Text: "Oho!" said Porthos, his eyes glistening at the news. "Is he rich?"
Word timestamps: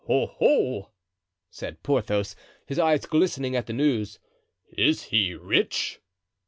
"Oho!" 0.09 0.89
said 1.51 1.83
Porthos, 1.83 2.35
his 2.65 2.79
eyes 2.79 3.05
glistening 3.05 3.55
at 3.55 3.67
the 3.67 3.73
news. 3.73 4.17
"Is 4.75 5.03
he 5.11 5.35
rich?" 5.35 5.99